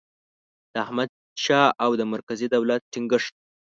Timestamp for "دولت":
2.55-2.81